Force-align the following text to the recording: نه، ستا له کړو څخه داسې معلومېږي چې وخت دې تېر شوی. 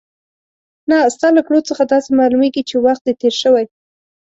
نه، 0.89 0.97
ستا 1.15 1.27
له 1.37 1.41
کړو 1.47 1.59
څخه 1.69 1.83
داسې 1.93 2.09
معلومېږي 2.19 2.63
چې 2.69 2.75
وخت 2.85 3.01
دې 3.05 3.13
تېر 3.21 3.33
شوی. 3.41 3.65